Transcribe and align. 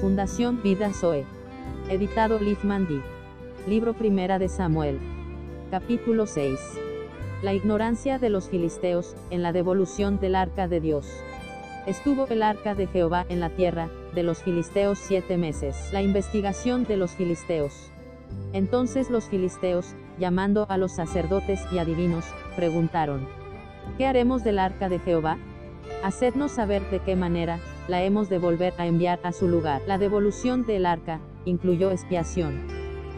Fundación 0.00 0.62
Vida 0.62 0.94
Zoe. 0.94 1.26
Editado 1.90 2.38
Liz 2.38 2.64
Mandy. 2.64 3.02
Libro 3.68 3.92
Primera 3.92 4.38
de 4.38 4.48
Samuel. 4.48 4.98
Capítulo 5.70 6.26
6. 6.26 6.58
La 7.42 7.52
ignorancia 7.52 8.18
de 8.18 8.30
los 8.30 8.48
filisteos, 8.48 9.14
en 9.28 9.42
la 9.42 9.52
devolución 9.52 10.18
del 10.18 10.36
arca 10.36 10.68
de 10.68 10.80
Dios. 10.80 11.06
Estuvo 11.86 12.26
el 12.28 12.42
arca 12.42 12.74
de 12.74 12.86
Jehová 12.86 13.26
en 13.28 13.40
la 13.40 13.50
tierra, 13.50 13.90
de 14.14 14.22
los 14.22 14.42
filisteos 14.42 14.98
siete 14.98 15.36
meses. 15.36 15.76
La 15.92 16.00
investigación 16.00 16.84
de 16.84 16.96
los 16.96 17.10
filisteos. 17.10 17.92
Entonces 18.54 19.10
los 19.10 19.26
filisteos, 19.26 19.94
llamando 20.18 20.64
a 20.70 20.78
los 20.78 20.92
sacerdotes 20.92 21.60
y 21.72 21.78
adivinos, 21.78 22.24
preguntaron, 22.56 23.28
¿qué 23.98 24.06
haremos 24.06 24.44
del 24.44 24.60
arca 24.60 24.88
de 24.88 24.98
Jehová? 24.98 25.36
Hacednos 26.02 26.52
saber 26.52 26.88
de 26.90 27.00
qué 27.00 27.16
manera, 27.16 27.60
la 27.88 28.02
hemos 28.02 28.28
de 28.28 28.38
volver 28.38 28.74
a 28.78 28.86
enviar 28.86 29.20
a 29.22 29.32
su 29.32 29.48
lugar. 29.48 29.82
La 29.86 29.98
devolución 29.98 30.64
del 30.64 30.86
arca, 30.86 31.20
incluyó 31.44 31.90
expiación. 31.90 32.66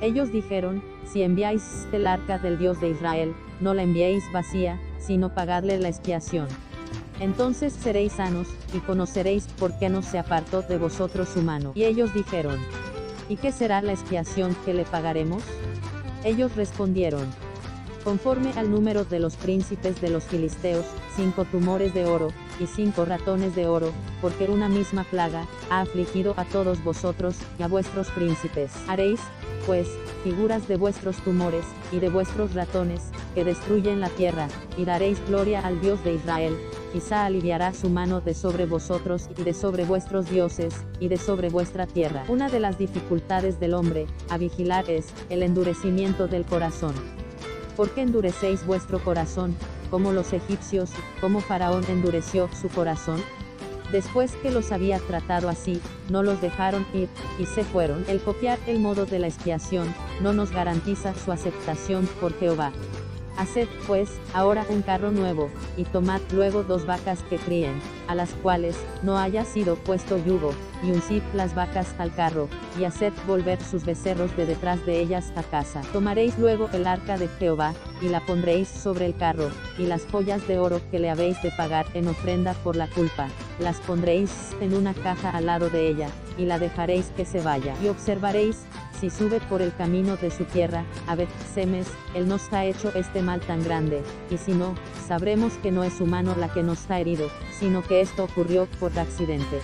Ellos 0.00 0.32
dijeron, 0.32 0.82
si 1.04 1.22
enviáis 1.22 1.88
el 1.92 2.06
arca 2.06 2.38
del 2.38 2.58
Dios 2.58 2.80
de 2.80 2.90
Israel, 2.90 3.34
no 3.60 3.74
la 3.74 3.82
enviéis 3.82 4.24
vacía, 4.32 4.80
sino 4.98 5.34
pagadle 5.34 5.78
la 5.78 5.88
expiación. 5.88 6.46
Entonces 7.20 7.72
seréis 7.72 8.12
sanos, 8.12 8.48
y 8.72 8.78
conoceréis 8.78 9.46
por 9.58 9.76
qué 9.78 9.88
no 9.88 10.02
se 10.02 10.18
apartó 10.18 10.62
de 10.62 10.78
vosotros 10.78 11.28
su 11.28 11.42
mano. 11.42 11.72
Y 11.74 11.84
ellos 11.84 12.14
dijeron, 12.14 12.58
¿y 13.28 13.36
qué 13.36 13.50
será 13.50 13.82
la 13.82 13.92
expiación 13.92 14.54
que 14.64 14.74
le 14.74 14.84
pagaremos? 14.84 15.42
Ellos 16.24 16.54
respondieron, 16.54 17.26
conforme 18.04 18.52
al 18.52 18.70
número 18.70 19.04
de 19.04 19.18
los 19.18 19.36
príncipes 19.36 20.00
de 20.00 20.10
los 20.10 20.24
filisteos, 20.24 20.86
cinco 21.16 21.44
tumores 21.44 21.92
de 21.94 22.04
oro, 22.04 22.28
y 22.60 22.66
cinco 22.66 23.04
ratones 23.04 23.54
de 23.54 23.66
oro, 23.66 23.92
porque 24.20 24.44
una 24.44 24.68
misma 24.68 25.04
plaga, 25.04 25.46
ha 25.70 25.80
afligido 25.80 26.34
a 26.36 26.44
todos 26.44 26.82
vosotros, 26.82 27.36
y 27.58 27.62
a 27.62 27.68
vuestros 27.68 28.10
príncipes. 28.10 28.72
Haréis, 28.86 29.20
pues, 29.66 29.88
figuras 30.24 30.66
de 30.68 30.76
vuestros 30.76 31.16
tumores, 31.18 31.64
y 31.92 31.98
de 32.00 32.08
vuestros 32.08 32.54
ratones, 32.54 33.10
que 33.34 33.44
destruyen 33.44 34.00
la 34.00 34.08
tierra, 34.08 34.48
y 34.76 34.84
daréis 34.84 35.18
gloria 35.26 35.60
al 35.60 35.80
Dios 35.80 36.02
de 36.04 36.14
Israel, 36.14 36.56
quizá 36.92 37.26
aliviará 37.26 37.74
su 37.74 37.90
mano 37.90 38.20
de 38.20 38.34
sobre 38.34 38.66
vosotros, 38.66 39.28
y 39.36 39.42
de 39.42 39.54
sobre 39.54 39.84
vuestros 39.84 40.30
dioses, 40.30 40.74
y 41.00 41.08
de 41.08 41.16
sobre 41.16 41.50
vuestra 41.50 41.86
tierra. 41.86 42.24
Una 42.28 42.48
de 42.48 42.60
las 42.60 42.78
dificultades 42.78 43.60
del 43.60 43.74
hombre, 43.74 44.06
a 44.30 44.38
vigilar 44.38 44.88
es, 44.90 45.06
el 45.28 45.42
endurecimiento 45.42 46.26
del 46.28 46.44
corazón. 46.44 46.94
¿Por 47.76 47.90
qué 47.90 48.02
endurecéis 48.02 48.66
vuestro 48.66 48.98
corazón, 49.04 49.54
como 49.90 50.12
los 50.12 50.32
egipcios, 50.32 50.90
como 51.20 51.40
Faraón 51.40 51.84
endureció 51.88 52.48
su 52.60 52.68
corazón? 52.68 53.22
Después 53.92 54.36
que 54.42 54.50
los 54.50 54.70
había 54.70 54.98
tratado 54.98 55.48
así, 55.48 55.80
no 56.10 56.22
los 56.22 56.40
dejaron 56.40 56.86
ir, 56.92 57.08
y 57.38 57.46
se 57.46 57.64
fueron. 57.64 58.04
El 58.06 58.20
copiar 58.20 58.58
el 58.66 58.80
modo 58.80 59.06
de 59.06 59.18
la 59.18 59.28
expiación, 59.28 59.94
no 60.20 60.32
nos 60.32 60.50
garantiza 60.50 61.14
su 61.14 61.32
aceptación 61.32 62.06
por 62.20 62.38
Jehová. 62.38 62.72
Haced, 63.38 63.68
pues, 63.86 64.10
ahora 64.34 64.66
un 64.68 64.82
carro 64.82 65.12
nuevo, 65.12 65.48
y 65.76 65.84
tomad 65.84 66.20
luego 66.32 66.64
dos 66.64 66.86
vacas 66.86 67.22
que 67.30 67.36
críen, 67.36 67.80
a 68.08 68.16
las 68.16 68.30
cuales 68.30 68.76
no 69.04 69.16
haya 69.16 69.44
sido 69.44 69.76
puesto 69.76 70.18
yugo, 70.18 70.50
y 70.82 70.90
uncid 70.90 71.22
las 71.34 71.54
vacas 71.54 71.94
al 71.98 72.12
carro, 72.12 72.48
y 72.76 72.82
haced 72.82 73.12
volver 73.28 73.62
sus 73.62 73.84
becerros 73.84 74.36
de 74.36 74.44
detrás 74.44 74.84
de 74.84 74.98
ellas 74.98 75.32
a 75.36 75.44
casa. 75.44 75.82
Tomaréis 75.92 76.36
luego 76.36 76.68
el 76.72 76.84
arca 76.84 77.16
de 77.16 77.28
Jehová, 77.28 77.74
y 78.02 78.08
la 78.08 78.26
pondréis 78.26 78.66
sobre 78.66 79.06
el 79.06 79.16
carro, 79.16 79.50
y 79.78 79.86
las 79.86 80.04
joyas 80.10 80.46
de 80.48 80.58
oro 80.58 80.80
que 80.90 80.98
le 80.98 81.08
habéis 81.08 81.40
de 81.40 81.52
pagar 81.52 81.86
en 81.94 82.08
ofrenda 82.08 82.54
por 82.64 82.74
la 82.74 82.88
culpa, 82.88 83.28
las 83.60 83.76
pondréis 83.78 84.50
en 84.60 84.74
una 84.74 84.94
caja 84.94 85.30
al 85.30 85.46
lado 85.46 85.70
de 85.70 85.86
ella, 85.86 86.08
y 86.38 86.44
la 86.44 86.58
dejaréis 86.58 87.12
que 87.16 87.24
se 87.24 87.40
vaya. 87.40 87.76
Y 87.84 87.86
observaréis, 87.86 88.64
si 89.00 89.10
sube 89.10 89.40
por 89.40 89.62
el 89.62 89.74
camino 89.74 90.16
de 90.16 90.30
su 90.30 90.44
tierra, 90.44 90.84
a 91.06 91.16
Semes, 91.54 91.86
él 92.14 92.28
nos 92.28 92.52
ha 92.52 92.64
hecho 92.64 92.92
este 92.94 93.22
mal 93.22 93.40
tan 93.40 93.62
grande, 93.62 94.02
y 94.30 94.38
si 94.38 94.52
no, 94.52 94.74
sabremos 95.06 95.54
que 95.54 95.70
no 95.70 95.84
es 95.84 95.94
su 95.94 96.06
mano 96.06 96.34
la 96.36 96.52
que 96.52 96.62
nos 96.62 96.90
ha 96.90 96.98
herido, 96.98 97.30
sino 97.58 97.82
que 97.82 98.00
esto 98.00 98.24
ocurrió 98.24 98.66
por 98.80 98.96
accidente. 98.98 99.60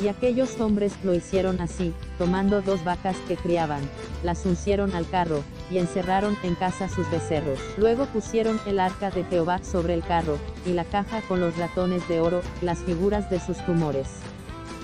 Y 0.00 0.08
aquellos 0.08 0.58
hombres 0.60 0.94
lo 1.04 1.14
hicieron 1.14 1.60
así, 1.60 1.92
tomando 2.16 2.62
dos 2.62 2.84
vacas 2.84 3.16
que 3.28 3.36
criaban, 3.36 3.82
las 4.22 4.46
uncieron 4.46 4.94
al 4.94 5.08
carro, 5.08 5.42
y 5.70 5.78
encerraron 5.78 6.36
en 6.42 6.54
casa 6.54 6.88
sus 6.88 7.10
becerros. 7.10 7.58
Luego 7.76 8.06
pusieron 8.06 8.58
el 8.66 8.80
arca 8.80 9.10
de 9.10 9.24
Jehová 9.24 9.60
sobre 9.62 9.94
el 9.94 10.02
carro, 10.02 10.38
y 10.64 10.72
la 10.72 10.84
caja 10.84 11.20
con 11.22 11.40
los 11.40 11.56
ratones 11.58 12.06
de 12.08 12.20
oro, 12.20 12.40
las 12.62 12.78
figuras 12.78 13.28
de 13.30 13.40
sus 13.40 13.58
tumores. 13.66 14.08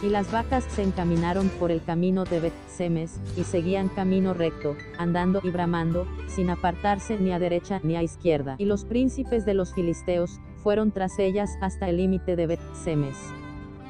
Y 0.02 0.10
las 0.10 0.30
vacas 0.30 0.64
se 0.64 0.82
encaminaron 0.82 1.48
por 1.48 1.70
el 1.70 1.82
camino 1.82 2.24
de 2.24 2.40
Bet-Semes, 2.40 3.18
y 3.36 3.44
seguían 3.44 3.88
camino 3.88 4.34
recto, 4.34 4.76
andando 4.98 5.40
y 5.42 5.50
bramando, 5.50 6.06
sin 6.26 6.50
apartarse 6.50 7.18
ni 7.18 7.32
a 7.32 7.38
derecha 7.38 7.80
ni 7.82 7.96
a 7.96 8.02
izquierda. 8.02 8.56
Y 8.58 8.66
los 8.66 8.84
príncipes 8.84 9.46
de 9.46 9.54
los 9.54 9.72
filisteos, 9.72 10.38
fueron 10.62 10.90
tras 10.90 11.18
ellas 11.18 11.56
hasta 11.60 11.88
el 11.88 11.96
límite 11.96 12.36
de 12.36 12.46
Bet-Semes. 12.46 13.16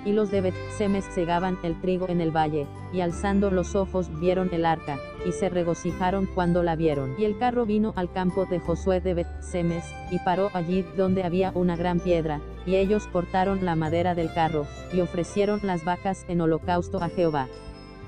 Y 0.05 0.13
los 0.13 0.31
de 0.31 0.43
Bet-Semes 0.43 1.05
segaban 1.07 1.59
el 1.65 1.81
trigo 1.81 2.09
en 2.09 2.21
el 2.21 2.31
valle, 2.31 2.67
y 2.93 3.01
alzando 3.01 3.51
los 3.51 3.75
ojos 3.75 4.09
vieron 4.21 4.51
el 4.53 4.65
arca, 4.65 4.99
y 5.27 5.33
se 5.33 5.49
regocijaron 5.49 6.27
cuando 6.27 6.63
la 6.63 6.77
vieron. 6.77 7.17
Y 7.19 7.25
el 7.25 7.37
carro 7.37 7.67
vino 7.67 7.93
al 7.97 8.13
campo 8.13 8.45
de 8.45 8.61
Josué 8.61 9.01
de 9.01 9.15
Bet-Semes, 9.15 9.85
y 10.13 10.21
paró 10.21 10.51
allí 10.55 10.85
donde 10.97 11.25
había 11.25 11.51
una 11.55 11.75
gran 11.75 11.99
piedra, 11.99 12.41
y 12.67 12.77
ellos 12.77 13.07
cortaron 13.07 13.65
la 13.65 13.77
madera 13.77 14.15
del 14.15 14.33
carro, 14.33 14.67
y 14.93 15.01
ofrecieron 15.01 15.61
las 15.63 15.85
vacas 15.85 16.25
en 16.29 16.41
holocausto 16.41 17.03
a 17.03 17.09
Jehová. 17.09 17.49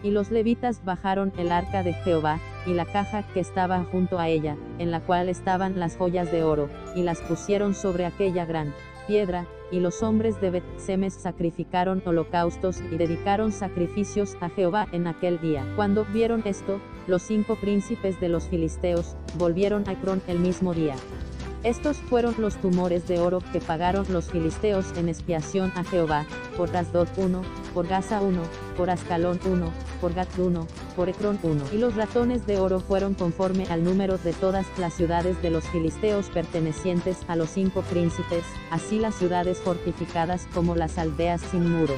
Y 0.03 0.11
los 0.11 0.31
levitas 0.31 0.85
bajaron 0.85 1.33
el 1.39 1.51
arca 1.51 1.83
de 1.83 1.93
Jehová, 1.93 2.41
y 2.67 2.75
la 2.75 2.85
caja 2.85 3.23
que 3.33 3.41
estaba 3.41 3.85
junto 3.85 4.19
a 4.19 4.29
ella, 4.29 4.57
en 4.79 4.91
la 4.91 5.01
cual 5.01 5.29
estaban 5.29 5.79
las 5.79 5.97
joyas 5.97 6.31
de 6.31 6.43
oro, 6.43 6.69
y 6.95 7.03
las 7.03 7.21
pusieron 7.21 7.75
sobre 7.75 8.05
aquella 8.05 8.45
gran 8.45 8.75
piedra, 9.07 9.47
y 9.71 9.81
los 9.81 10.03
hombres 10.03 10.41
de 10.41 10.51
Bet-Semes 10.51 11.15
sacrificaron 11.15 12.03
holocaustos 12.05 12.81
y 12.93 12.97
dedicaron 12.97 13.53
sacrificios 13.53 14.37
a 14.41 14.49
Jehová 14.49 14.87
en 14.93 15.07
aquel 15.07 15.41
día. 15.41 15.65
Cuando 15.77 16.05
vieron 16.05 16.43
esto, 16.45 16.81
los 17.07 17.23
cinco 17.23 17.57
príncipes 17.57 18.21
de 18.21 18.29
los 18.29 18.49
filisteos, 18.49 19.17
volvieron 19.37 19.89
a 19.89 19.95
Cron 19.95 20.23
el 20.27 20.39
mismo 20.39 20.75
día. 20.75 20.95
Estos 21.65 21.97
fueron 21.97 22.37
los 22.39 22.55
tumores 22.57 23.09
de 23.09 23.19
oro 23.19 23.41
que 23.53 23.61
pagaron 23.61 24.07
los 24.11 24.31
filisteos 24.31 24.97
en 24.97 25.09
expiación 25.09 25.73
a 25.75 25.83
Jehová, 25.83 26.25
por 26.57 26.75
Asdod 26.77 27.09
1, 27.17 27.43
por 27.75 27.89
Gaza 27.89 28.21
1, 28.21 28.41
por 28.77 28.91
Ascalón 28.91 29.41
1, 29.45 29.73
por 30.01 30.15
Gat 30.15 30.29
1, 30.39 30.67
por 30.95 31.09
Ecrón 31.09 31.39
1. 31.43 31.65
Y 31.73 31.79
los 31.79 31.97
ratones 31.97 32.47
de 32.47 32.61
oro 32.61 32.79
fueron 32.79 33.15
conforme 33.15 33.67
al 33.67 33.83
número 33.83 34.19
de 34.19 34.33
todas 34.35 34.67
las 34.79 34.95
ciudades 34.95 35.43
de 35.43 35.51
los 35.51 35.65
filisteos 35.65 36.31
pertenecientes 36.31 37.19
a 37.27 37.35
los 37.35 37.51
cinco 37.51 37.83
príncipes, 37.83 38.45
así 38.71 39.01
las 39.01 39.17
ciudades 39.17 39.59
fortificadas 39.59 40.47
como 40.55 40.77
las 40.77 40.97
aldeas 40.97 41.41
sin 41.41 41.69
muro. 41.73 41.95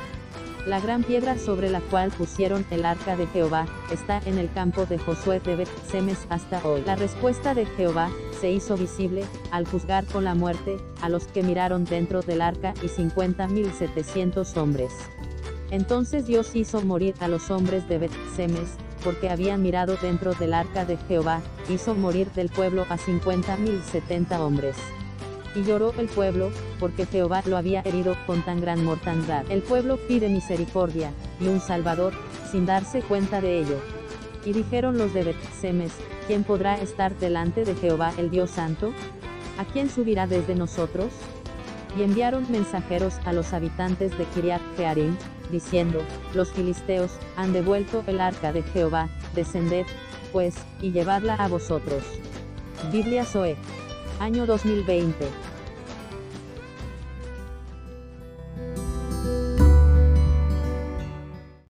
La 0.67 0.79
gran 0.79 1.03
piedra 1.03 1.39
sobre 1.39 1.71
la 1.71 1.81
cual 1.81 2.11
pusieron 2.11 2.67
el 2.71 2.85
arca 2.85 3.17
de 3.17 3.27
Jehová, 3.29 3.67
está 3.91 4.21
en 4.27 4.37
el 4.37 4.53
campo 4.53 4.85
de 4.85 4.99
Josué 4.99 5.41
de 5.41 5.57
Bet-Semes 5.57 6.27
hasta 6.29 6.61
hoy. 6.67 6.83
La 6.85 6.97
respuesta 6.97 7.55
de 7.55 7.65
Jehová, 7.65 8.11
se 8.41 8.51
hizo 8.51 8.77
visible, 8.77 9.25
al 9.53 9.67
juzgar 9.67 10.05
con 10.05 10.25
la 10.25 10.35
muerte, 10.35 10.77
a 11.01 11.09
los 11.09 11.27
que 11.27 11.43
miraron 11.43 11.87
dentro 11.87 12.21
del 12.21 12.43
arca 12.43 12.75
y 12.83 12.89
50.700 12.89 14.57
hombres. 14.59 14.93
Entonces 15.71 16.27
Dios 16.27 16.55
hizo 16.55 16.83
morir 16.83 17.15
a 17.21 17.29
los 17.29 17.51
hombres 17.51 17.89
de 17.89 17.99
Bet-Semes, 17.99 18.77
porque 19.03 19.31
habían 19.31 19.63
mirado 19.63 19.97
dentro 19.97 20.35
del 20.35 20.53
arca 20.53 20.85
de 20.85 20.99
Jehová, 21.09 21.41
hizo 21.71 21.95
morir 21.95 22.31
del 22.33 22.51
pueblo 22.51 22.83
a 22.91 22.99
50.070 22.99 24.39
hombres. 24.41 24.77
Y 25.55 25.65
lloró 25.65 25.93
el 25.99 26.07
pueblo, 26.07 26.51
porque 26.79 27.07
Jehová 27.07 27.43
lo 27.47 27.57
había 27.57 27.81
herido 27.81 28.17
con 28.27 28.43
tan 28.43 28.61
gran 28.61 28.85
mortandad. 28.85 29.45
El 29.51 29.63
pueblo 29.63 29.99
pide 30.07 30.29
misericordia, 30.29 31.13
y 31.41 31.49
un 31.49 31.61
Salvador, 31.61 32.13
sin 32.51 32.67
darse 32.67 33.03
cuenta 33.03 33.41
de 33.41 33.59
ello. 33.59 33.81
Y 34.45 34.53
dijeron 34.53 34.97
los 34.97 35.13
de 35.13 35.25
Bet-Semes, 35.25 35.93
¿quién 36.27 36.45
podrá 36.45 36.77
estar 36.77 37.19
delante 37.19 37.65
de 37.65 37.75
Jehová 37.75 38.13
el 38.17 38.31
Dios 38.31 38.51
Santo? 38.51 38.93
¿A 39.59 39.65
quién 39.65 39.91
subirá 39.91 40.27
desde 40.27 40.55
nosotros? 40.55 41.13
Y 41.99 42.03
enviaron 42.03 42.51
mensajeros 42.51 43.15
a 43.25 43.33
los 43.33 43.53
habitantes 43.53 44.17
de 44.17 44.25
Kiriat 44.27 44.63
Jearim, 44.77 45.17
diciendo, 45.51 46.01
los 46.35 46.51
filisteos, 46.53 47.11
han 47.37 47.53
devuelto 47.53 48.05
el 48.07 48.21
arca 48.21 48.53
de 48.53 48.63
Jehová, 48.63 49.09
descended, 49.35 49.85
pues, 50.33 50.55
y 50.81 50.93
llevadla 50.93 51.35
a 51.35 51.49
vosotros. 51.49 52.05
Biblia 52.93 53.25
Zoe. 53.25 53.57
Año 54.21 54.45
2020. 54.45 55.50